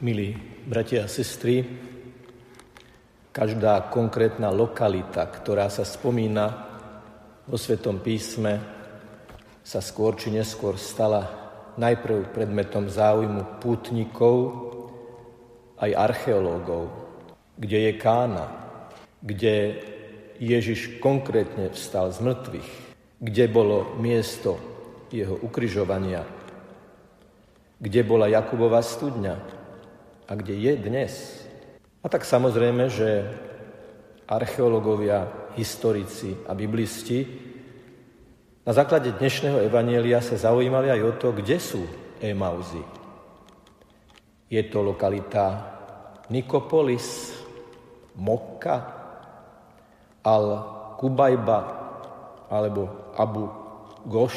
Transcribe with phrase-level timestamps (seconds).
[0.00, 0.32] Milí
[0.64, 1.60] bratia a sestry,
[3.36, 6.48] každá konkrétna lokalita, ktorá sa spomína
[7.44, 8.64] vo Svetom písme,
[9.60, 11.28] sa skôr či neskôr stala
[11.76, 14.36] najprv predmetom záujmu pútnikov
[15.76, 16.88] aj archeológov,
[17.60, 18.48] kde je Kána,
[19.20, 19.84] kde
[20.40, 22.70] Ježiš konkrétne vstal z mŕtvych,
[23.20, 24.56] kde bolo miesto
[25.12, 26.24] jeho ukryžovania,
[27.76, 29.59] kde bola Jakubová studňa,
[30.30, 31.12] a kde je dnes.
[32.00, 33.26] A tak samozrejme, že
[34.30, 35.26] archeológovia,
[35.58, 37.26] historici a biblisti
[38.62, 41.82] na základe dnešného evanielia sa zaujímali aj o to, kde sú
[42.22, 42.78] Emauzy.
[44.46, 45.66] Je to lokalita
[46.30, 47.34] Nikopolis,
[48.14, 48.76] Mokka,
[50.22, 50.46] Al
[50.94, 51.60] Kubajba
[52.46, 53.50] alebo Abu
[54.06, 54.36] Goš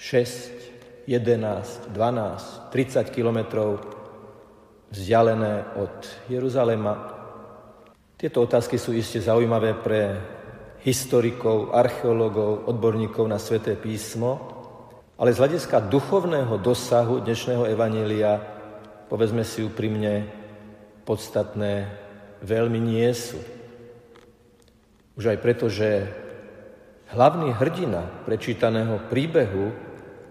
[0.00, 4.01] 6, 11, 12, 30 kilometrov
[4.92, 5.96] vzdialené od
[6.28, 6.94] Jeruzalema.
[8.20, 10.20] Tieto otázky sú iste zaujímavé pre
[10.84, 14.36] historikov, archeológov, odborníkov na sväté písmo,
[15.16, 18.36] ale z hľadiska duchovného dosahu dnešného evanília,
[19.08, 20.28] povedzme si úprimne,
[21.08, 21.88] podstatné
[22.44, 23.40] veľmi nie sú.
[25.16, 26.04] Už aj preto, že
[27.16, 29.72] hlavný hrdina prečítaného príbehu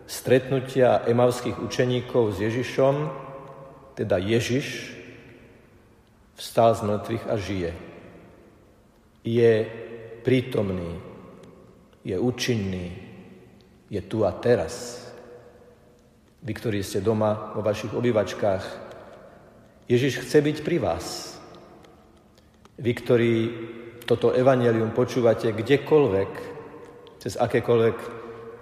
[0.05, 2.95] stretnutia emavských učeníkov s Ježišom
[3.95, 4.95] teda Ježiš,
[6.35, 7.71] vstal z mŕtvych a žije.
[9.21, 9.53] Je
[10.25, 10.97] prítomný,
[12.01, 12.97] je účinný,
[13.91, 15.05] je tu a teraz.
[16.41, 18.63] Vy, ktorí ste doma vo vašich obývačkách,
[19.85, 21.37] Ježiš chce byť pri vás.
[22.81, 23.33] Vy, ktorí
[24.09, 26.31] toto evanelium počúvate kdekoľvek,
[27.21, 27.97] cez akékoľvek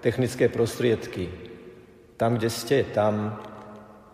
[0.03, 1.31] technické prostriedky,
[2.19, 3.39] tam, kde ste, tam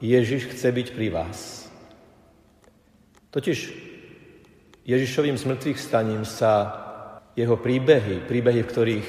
[0.03, 1.67] Ježiš chce byť pri vás.
[3.31, 3.59] Totiž
[4.85, 6.71] Ježišovým smrtvých staním sa
[7.35, 9.07] jeho príbehy, príbehy, v ktorých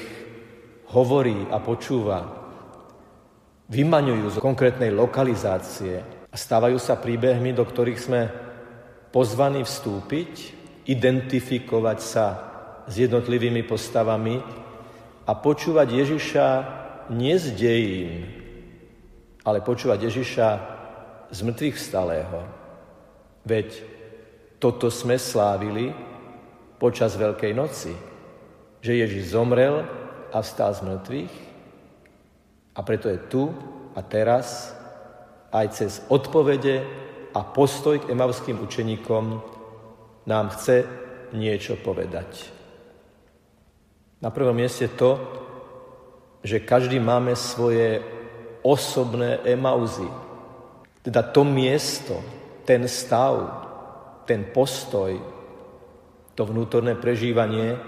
[0.91, 2.19] hovorí a počúva,
[3.71, 8.21] vymaňujú z konkrétnej lokalizácie a stávajú sa príbehmi, do ktorých sme
[9.11, 10.55] pozvaní vstúpiť,
[10.87, 12.25] identifikovať sa
[12.87, 14.39] s jednotlivými postavami
[15.27, 16.47] a počúvať Ježiša
[17.11, 18.11] nie z dejín,
[19.43, 20.76] ale počúvať Ježiša
[21.31, 22.39] z mŕtvych vstalého.
[23.47, 23.69] Veď
[24.57, 25.93] toto sme slávili
[26.81, 27.93] počas Veľkej noci,
[28.81, 29.85] že Ježiš zomrel
[30.33, 31.33] a vstal z mŕtvych
[32.77, 33.49] a preto je tu
[33.97, 34.75] a teraz
[35.49, 36.85] aj cez odpovede
[37.33, 39.41] a postoj k emavským učeníkom
[40.27, 40.85] nám chce
[41.33, 42.49] niečo povedať.
[44.21, 45.17] Na prvom mieste to,
[46.41, 48.01] že každý máme svoje
[48.65, 50.09] osobné emauzy,
[51.07, 52.19] teda to miesto,
[52.67, 53.39] ten stav,
[54.27, 55.15] ten postoj,
[56.35, 57.79] to vnútorné prežívanie,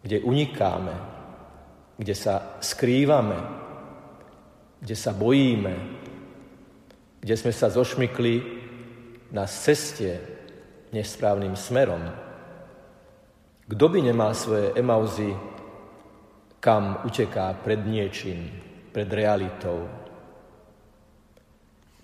[0.00, 0.96] kde unikáme,
[2.00, 3.36] kde sa skrývame,
[4.80, 5.76] kde sa bojíme,
[7.20, 8.34] kde sme sa zošmykli
[9.36, 10.24] na ceste
[10.88, 12.00] nesprávnym smerom.
[13.68, 15.36] Kto by nemal svoje emauzy,
[16.64, 18.48] kam uteká pred niečím,
[18.88, 20.03] pred realitou,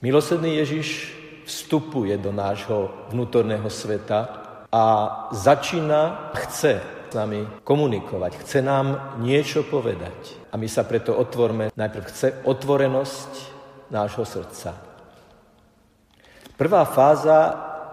[0.01, 1.13] Milosrdný Ježiš
[1.45, 4.33] vstupuje do nášho vnútorného sveta
[4.73, 4.85] a
[5.29, 10.41] začína, chce s nami komunikovať, chce nám niečo povedať.
[10.49, 13.33] A my sa preto otvorme, najprv chce otvorenosť
[13.93, 14.73] nášho srdca.
[16.57, 17.39] Prvá fáza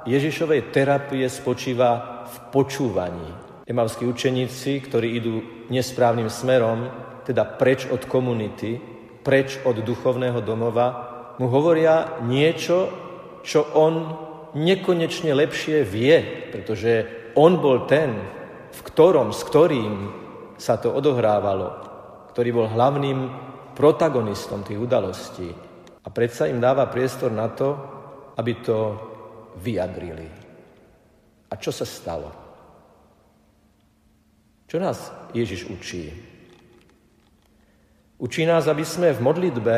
[0.08, 3.36] Ježišovej terapie spočíva v počúvaní.
[3.68, 6.88] Emavskí učeníci, ktorí idú nesprávnym smerom,
[7.28, 8.80] teda preč od komunity,
[9.28, 11.07] preč od duchovného domova,
[11.38, 12.90] mu hovoria niečo,
[13.46, 13.94] čo on
[14.58, 17.06] nekonečne lepšie vie, pretože
[17.38, 18.18] on bol ten,
[18.74, 19.94] v ktorom, s ktorým
[20.58, 21.70] sa to odohrávalo,
[22.34, 23.30] ktorý bol hlavným
[23.78, 25.50] protagonistom tých udalostí.
[26.02, 27.78] A predsa im dáva priestor na to,
[28.38, 28.78] aby to
[29.62, 30.26] vyjadrili.
[31.48, 32.34] A čo sa stalo?
[34.68, 36.12] Čo nás Ježiš učí?
[38.18, 39.76] Učí nás, aby sme v modlitbe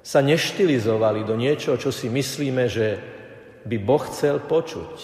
[0.00, 2.86] sa neštilizovali do niečoho, čo si myslíme, že
[3.68, 4.94] by Boh chcel počuť.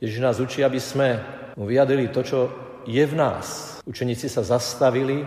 [0.00, 1.20] Ježiš nás učí, aby sme
[1.56, 2.40] mu vyjadrili to, čo
[2.88, 3.78] je v nás.
[3.84, 5.24] Učeníci sa zastavili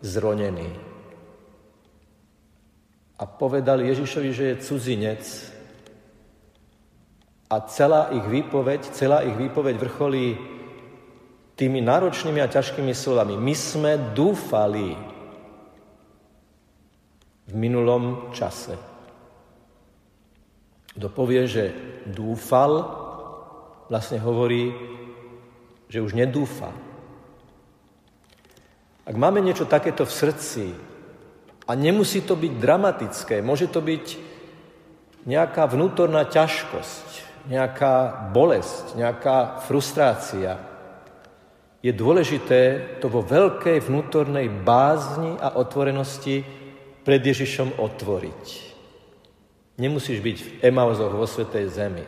[0.00, 0.68] zronení.
[3.20, 5.22] A povedali Ježišovi, že je cudzinec.
[7.52, 10.40] A celá ich výpoveď, celá ich výpoveď vrcholí
[11.52, 13.36] tými náročnými a ťažkými slovami.
[13.36, 14.96] My sme dúfali,
[17.50, 18.78] v minulom čase.
[20.94, 21.64] Kto povie, že
[22.06, 22.86] dúfal,
[23.90, 24.70] vlastne hovorí,
[25.90, 26.70] že už nedúfa.
[29.02, 30.64] Ak máme niečo takéto v srdci,
[31.70, 34.06] a nemusí to byť dramatické, môže to byť
[35.22, 37.06] nejaká vnútorná ťažkosť,
[37.46, 40.58] nejaká bolesť, nejaká frustrácia.
[41.78, 46.42] Je dôležité to vo veľkej vnútornej bázni a otvorenosti
[47.04, 48.44] pred Ježišom otvoriť.
[49.80, 52.04] Nemusíš byť v Emauzoch vo Svetej Zemi.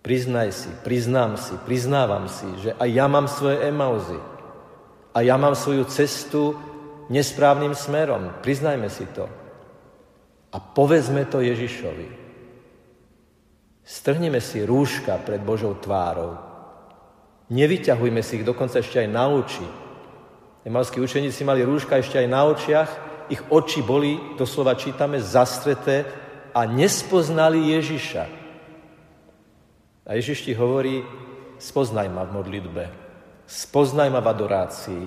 [0.00, 4.18] Priznaj si, priznám si, priznávam si, že aj ja mám svoje Emauzy.
[5.14, 6.56] A ja mám svoju cestu
[7.10, 8.30] nesprávnym smerom.
[8.40, 9.26] Priznajme si to.
[10.50, 12.08] A povedzme to Ježišovi.
[13.86, 16.38] Strhneme si rúška pred Božou tvárou.
[17.50, 19.66] Nevyťahujme si ich dokonca ešte aj na oči.
[20.62, 22.90] Emalskí učeníci mali rúška ešte aj na očiach,
[23.30, 26.04] ich oči boli, doslova čítame, zastreté
[26.50, 28.24] a nespoznali Ježiša.
[30.04, 31.06] A Ježiš ti hovorí,
[31.62, 32.84] spoznaj ma v modlitbe,
[33.46, 35.02] spoznaj ma v adorácii,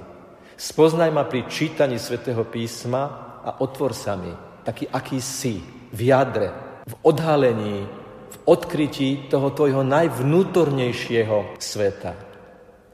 [0.53, 3.03] Spoznaj ma pri čítaní svätého písma
[3.43, 4.29] a otvor sa mi,
[4.63, 5.59] taký, aký si,
[5.91, 6.53] v jadre,
[6.87, 7.83] v odhalení,
[8.31, 12.13] v odkrytí toho tvojho najvnútornejšieho sveta.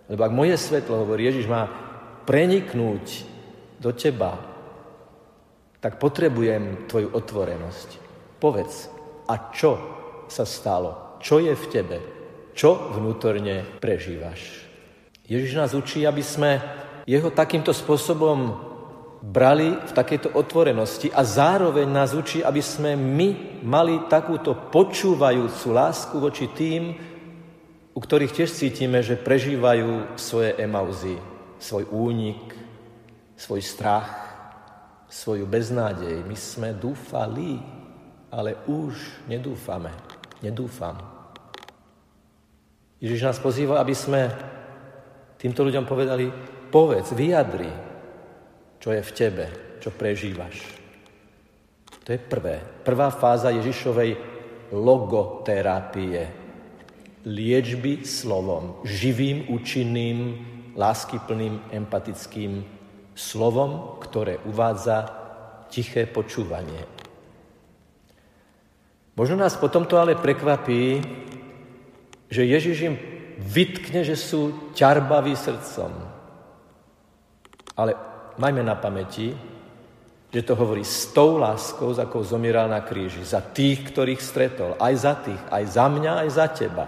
[0.09, 1.67] Lebo ak moje svetlo, hovorí Ježiš, má
[2.25, 3.27] preniknúť
[3.77, 4.39] do teba,
[5.79, 7.89] tak potrebujem tvoju otvorenosť.
[8.39, 8.91] Povedz,
[9.27, 9.71] a čo
[10.27, 11.19] sa stalo?
[11.23, 11.97] Čo je v tebe?
[12.55, 14.67] Čo vnútorne prežívaš?
[15.23, 16.59] Ježiš nás učí, aby sme
[17.07, 18.69] jeho takýmto spôsobom
[19.19, 26.15] brali v takejto otvorenosti a zároveň nás učí, aby sme my mali takúto počúvajúcu lásku
[26.15, 26.95] voči tým,
[27.91, 31.19] u ktorých tiež cítime, že prežívajú svoje emauzy,
[31.59, 32.55] svoj únik,
[33.35, 34.28] svoj strach,
[35.09, 36.21] svoju beznádej.
[36.23, 37.57] My sme dúfali,
[38.29, 39.89] ale už nedúfame.
[40.39, 40.95] Nedúfam.
[43.01, 44.29] Ježiš nás pozýva, aby sme
[45.35, 46.29] týmto ľuďom povedali,
[46.69, 47.73] Povedz, vyjadri,
[48.77, 49.45] čo je v tebe,
[49.81, 50.61] čo prežívaš.
[52.05, 52.61] To je prvé.
[52.85, 54.13] Prvá fáza Ježišovej
[54.77, 56.29] logoterapie.
[57.25, 60.17] Liečby slovom, živým, účinným,
[60.77, 62.78] láskyplným, empatickým
[63.19, 65.11] slovom, ktoré uvádza
[65.67, 66.87] tiché počúvanie.
[69.19, 71.03] Možno nás potom to ale prekvapí,
[72.31, 72.95] že Ježiš im
[73.43, 75.91] vytkne, že sú ťarbaví srdcom,
[77.75, 77.91] ale
[78.39, 79.35] majme na pamäti,
[80.29, 83.25] že to hovorí s tou láskou, za akou zomieral na kríži.
[83.25, 84.77] Za tých, ktorých stretol.
[84.77, 85.41] Aj za tých.
[85.49, 86.85] Aj za mňa, aj za teba.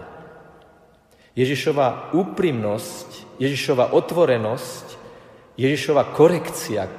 [1.33, 5.00] Ježišova úprimnosť, Ježišova otvorenosť,
[5.61, 6.89] Ježišova korekcia,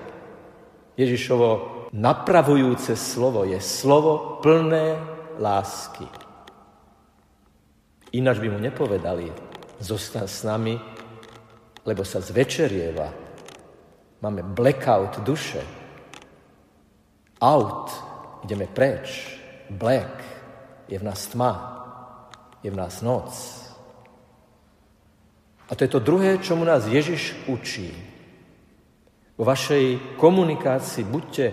[0.94, 1.50] Ježišovo
[1.90, 4.94] napravujúce slovo je slovo plné
[5.42, 6.06] lásky.
[8.14, 9.34] Ináč by mu nepovedali,
[9.82, 10.78] zostan s nami,
[11.82, 13.32] lebo sa zvečerieva,
[14.22, 15.66] Máme blackout duše.
[17.42, 17.90] Out,
[18.46, 19.34] ideme preč.
[19.70, 20.22] Black,
[20.88, 21.52] je v nás tma,
[22.62, 23.34] je v nás noc.
[25.66, 28.11] A to je to druhé, čomu nás Ježiš učí.
[29.42, 31.46] Vo vašej komunikácii buďte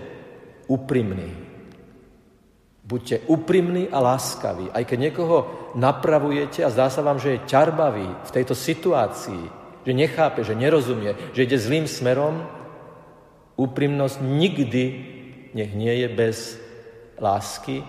[0.70, 1.26] úprimní.
[2.86, 4.70] Buďte úprimní a láskaví.
[4.70, 9.42] Aj keď niekoho napravujete a zdá sa vám, že je ťarbavý v tejto situácii,
[9.82, 12.46] že nechápe, že nerozumie, že ide zlým smerom,
[13.58, 14.84] Úprimnosť nikdy
[15.52, 16.56] nech nie je bez
[17.18, 17.82] lásky,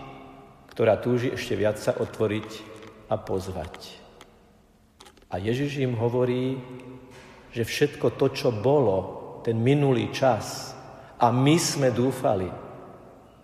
[0.74, 2.50] ktorá túži ešte viac sa otvoriť
[3.06, 4.02] a pozvať.
[5.30, 6.58] A Ježiš im hovorí,
[7.54, 10.72] že všetko to, čo bolo, ten minulý čas,
[11.22, 12.50] a my sme dúfali,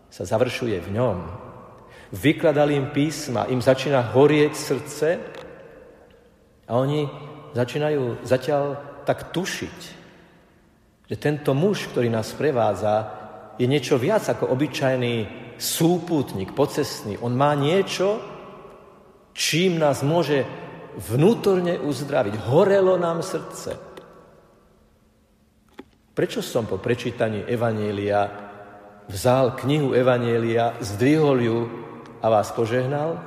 [0.09, 1.17] sa završuje v ňom.
[2.09, 5.07] Vykladali im písma, im začína horieť srdce
[6.65, 7.05] a oni
[7.53, 8.63] začínajú zatiaľ
[9.05, 9.79] tak tušiť,
[11.05, 13.13] že tento muž, ktorý nás prevádza,
[13.61, 15.15] je niečo viac ako obyčajný
[15.57, 17.21] súputník, pocestný.
[17.21, 18.21] On má niečo,
[19.37, 20.45] čím nás môže
[20.97, 22.49] vnútorne uzdraviť.
[22.49, 23.86] Horelo nám srdce.
[26.17, 28.25] Prečo som po prečítaní Evanielia
[29.05, 31.59] vzal knihu Evanielia, zdvihol ju
[32.17, 33.21] a vás požehnal?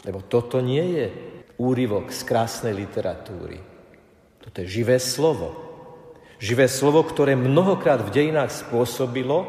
[0.00, 1.06] Lebo toto nie je
[1.60, 3.60] úryvok z krásnej literatúry.
[4.40, 5.52] Toto je živé slovo.
[6.40, 9.44] Živé slovo, ktoré mnohokrát v dejinách spôsobilo,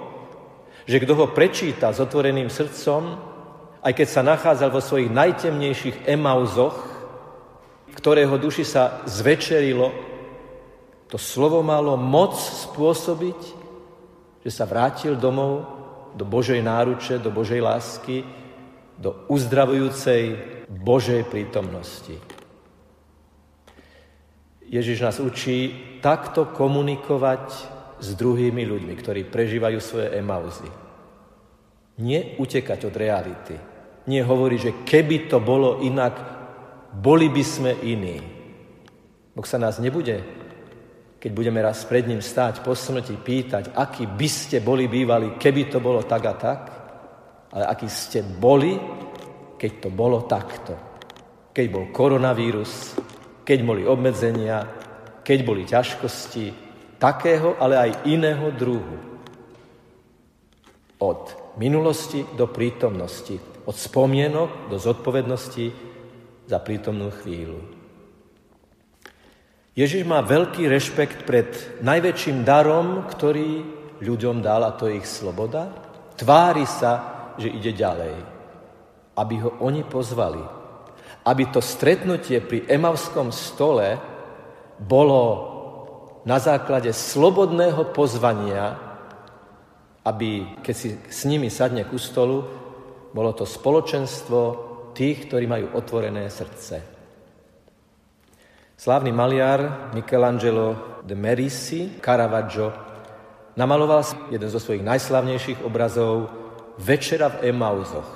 [0.84, 3.16] že kto ho prečíta s otvoreným srdcom,
[3.80, 6.76] aj keď sa nachádzal vo svojich najtemnejších emauzoch,
[7.96, 10.15] ktorého duši sa zvečerilo,
[11.16, 13.40] to slovo malo moc spôsobiť,
[14.44, 15.64] že sa vrátil domov
[16.12, 18.20] do Božej náruče, do Božej lásky,
[19.00, 20.36] do uzdravujúcej
[20.68, 22.20] Božej prítomnosti.
[24.68, 25.72] Ježiš nás učí
[26.04, 27.48] takto komunikovať
[28.04, 30.68] s druhými ľuďmi, ktorí prežívajú svoje emauzy.
[32.04, 33.56] Nie utekať od reality.
[34.12, 36.12] Nie hovoriť, že keby to bolo inak,
[36.92, 38.20] boli by sme iní.
[39.32, 40.44] Boh sa nás nebude,
[41.26, 45.74] keď budeme raz pred ním stáť po smrti, pýtať, aký by ste boli bývali, keby
[45.74, 46.60] to bolo tak a tak,
[47.50, 48.78] ale aký ste boli,
[49.58, 50.78] keď to bolo takto.
[51.50, 52.94] Keď bol koronavírus,
[53.42, 54.70] keď boli obmedzenia,
[55.26, 56.46] keď boli ťažkosti,
[57.02, 58.98] takého, ale aj iného druhu.
[61.02, 61.22] Od
[61.58, 65.74] minulosti do prítomnosti, od spomienok do zodpovednosti
[66.46, 67.75] za prítomnú chvíľu.
[69.76, 71.52] Ježiš má veľký rešpekt pred
[71.84, 73.60] najväčším darom, ktorý
[74.00, 75.68] ľuďom dal, a to je ich sloboda.
[76.16, 76.92] Tvári sa,
[77.36, 78.16] že ide ďalej,
[79.20, 80.40] aby ho oni pozvali,
[81.28, 84.00] aby to stretnutie pri Emavskom stole
[84.80, 85.24] bolo
[86.24, 88.80] na základe slobodného pozvania,
[90.08, 92.48] aby keď si s nimi sadne ku stolu,
[93.12, 94.40] bolo to spoločenstvo
[94.96, 96.95] tých, ktorí majú otvorené srdce.
[98.76, 102.76] Slávny maliar Michelangelo de Merisi, Caravaggio,
[103.56, 106.28] namaloval jeden zo svojich najslavnejších obrazov
[106.76, 108.12] Večera v Emauzoch.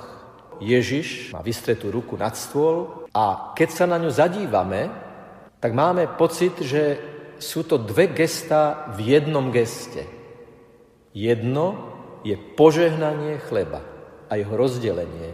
[0.60, 4.92] Ježiš má vystretú ruku nad stôl a keď sa na ňu zadívame,
[5.64, 7.00] tak máme pocit, že
[7.40, 10.04] sú to dve gesta v jednom geste.
[11.16, 11.88] Jedno
[12.20, 13.80] je požehnanie chleba
[14.28, 15.32] a jeho rozdelenie.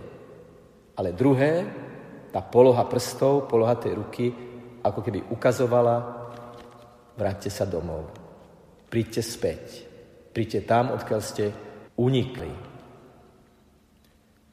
[0.94, 1.66] Ale druhé,
[2.30, 4.46] tá poloha prstov, poloha tej ruky,
[4.88, 5.96] ako keby ukazovala,
[7.18, 8.08] vráťte sa domov.
[8.86, 9.64] Príďte späť.
[10.30, 11.50] Príďte tam, odkiaľ ste
[11.96, 12.52] unikli.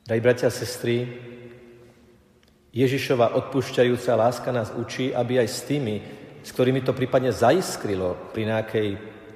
[0.03, 1.07] Drahí bratia a sestry,
[2.73, 5.95] Ježišova odpúšťajúca láska nás učí, aby aj s tými,
[6.41, 8.89] s ktorými to prípadne zaiskrilo pri nejakej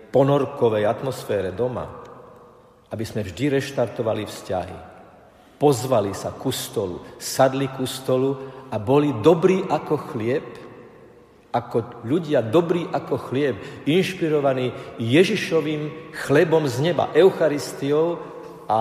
[0.09, 1.85] ponorkovej atmosfére doma,
[2.89, 4.77] aby sme vždy reštartovali vzťahy.
[5.61, 8.35] Pozvali sa ku stolu, sadli ku stolu
[8.73, 10.66] a boli dobrí ako chlieb,
[11.57, 13.57] ako ľudia dobrí ako chlieb,
[13.89, 14.69] inšpirovaní
[15.01, 18.21] Ježišovým chlebom z neba, Eucharistiou
[18.69, 18.79] a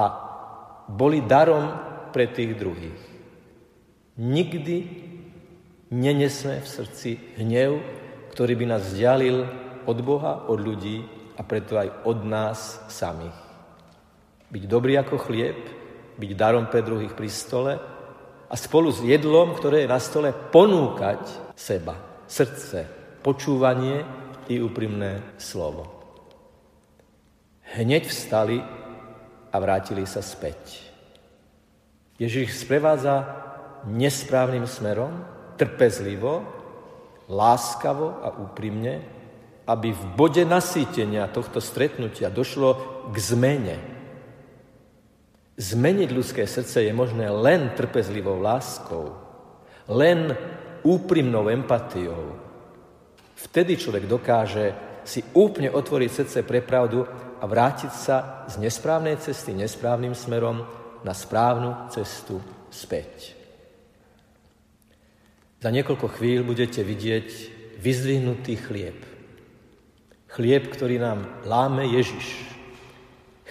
[0.85, 1.73] boli darom
[2.12, 3.00] pre tých druhých.
[4.16, 4.76] Nikdy
[5.92, 7.80] nenesme v srdci hnev,
[8.33, 9.49] ktorý by nás vzdialil
[9.88, 11.04] od Boha, od ľudí
[11.37, 13.37] a preto aj od nás samých.
[14.52, 15.59] Byť dobrý ako chlieb,
[16.16, 17.76] byť darom pre druhých pri stole
[18.47, 22.87] a spolu s jedlom, ktoré je na stole, ponúkať seba, srdce,
[23.23, 24.02] počúvanie
[24.47, 25.90] i úprimné slovo.
[27.75, 28.62] Hneď vstali
[29.50, 30.87] a vrátili sa späť.
[32.16, 33.26] Ježiš sprevádza
[33.87, 35.26] nesprávnym smerom,
[35.59, 36.47] trpezlivo,
[37.26, 39.02] láskavo a úprimne,
[39.66, 42.78] aby v bode nasýtenia tohto stretnutia došlo
[43.11, 43.76] k zmene.
[45.59, 49.16] Zmeniť ľudské srdce je možné len trpezlivou láskou,
[49.90, 50.38] len
[50.86, 52.38] úprimnou empatiou.
[53.34, 54.64] Vtedy človek dokáže
[55.02, 57.02] si úplne otvoriť srdce pre pravdu
[57.36, 60.62] a vrátiť sa z nesprávnej cesty nesprávnym smerom
[61.02, 62.38] na správnu cestu
[62.70, 63.34] späť.
[65.62, 67.28] Za niekoľko chvíľ budete vidieť
[67.82, 68.98] vyzdvihnutý chlieb.
[70.30, 72.44] Chlieb, ktorý nám láme Ježiš.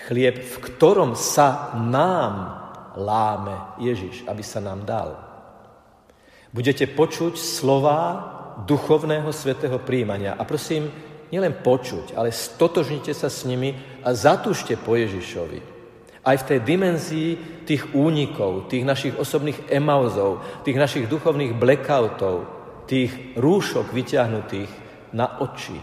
[0.05, 2.33] Chlieb, v ktorom sa nám
[2.93, 5.24] láme Ježiš, aby sa nám dal.
[6.55, 7.99] Budete počuť slova
[8.63, 10.39] duchovného svetého príjmania.
[10.39, 10.87] A prosím,
[11.27, 15.59] nielen počuť, ale stotožnite sa s nimi a zatúžte po Ježišovi.
[16.23, 17.31] Aj v tej dimenzii
[17.67, 22.47] tých únikov, tých našich osobných emauzov, tých našich duchovných blackoutov,
[22.87, 24.71] tých rúšok vyťahnutých
[25.11, 25.75] na oči.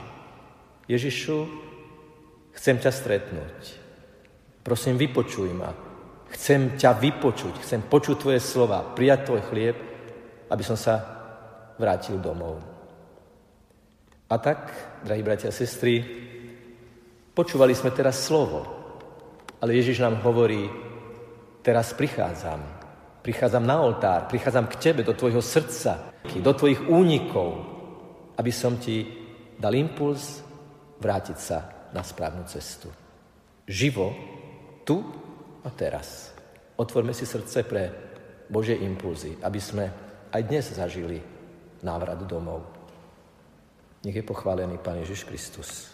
[0.89, 1.37] Ježišu,
[2.57, 3.61] chcem ťa stretnúť.
[4.65, 5.77] Prosím, vypočuj ma.
[6.33, 9.92] Chcem ťa vypočuť, chcem počuť tvoje slova, prijať tvoj chlieb,
[10.53, 11.01] aby som sa
[11.81, 12.61] vrátil domov.
[14.29, 14.69] A tak,
[15.05, 16.05] drahí bratia a sestry,
[17.33, 18.65] počúvali sme teraz slovo,
[19.61, 20.69] ale Ježiš nám hovorí,
[21.65, 22.61] teraz prichádzam,
[23.25, 27.51] prichádzam na oltár, prichádzam k tebe, do tvojho srdca, do tvojich únikov,
[28.37, 29.05] aby som ti
[29.57, 30.41] dal impuls
[31.01, 32.89] vrátiť sa na správnu cestu.
[33.69, 34.09] Živo,
[34.83, 35.01] tu
[35.63, 36.33] a teraz.
[36.75, 37.83] Otvorme si srdce pre
[38.51, 39.85] Božie impulzy, aby sme
[40.33, 41.21] aj dnes zažili
[41.85, 42.65] návrat domov.
[44.03, 45.93] Nech je pochválený Pán Ježiš Kristus.